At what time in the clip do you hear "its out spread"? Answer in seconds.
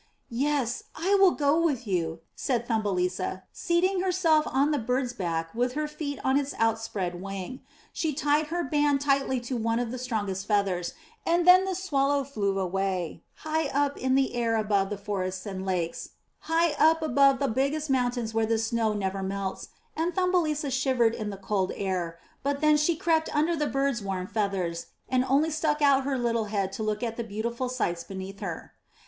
6.39-7.21